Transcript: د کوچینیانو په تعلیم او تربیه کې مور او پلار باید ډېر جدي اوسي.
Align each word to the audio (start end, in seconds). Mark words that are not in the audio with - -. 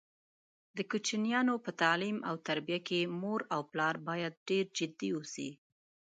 د 0.77 0.79
کوچینیانو 0.91 1.55
په 1.65 1.71
تعلیم 1.81 2.17
او 2.29 2.35
تربیه 2.47 2.79
کې 2.87 2.99
مور 3.21 3.41
او 3.53 3.61
پلار 3.71 3.95
باید 4.07 4.33
ډېر 4.49 4.65
جدي 4.77 5.09
اوسي. 5.17 5.49